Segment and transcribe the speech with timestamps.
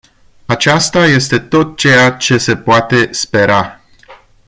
[0.45, 3.81] Aceasta este tot ceea ce se poate spera.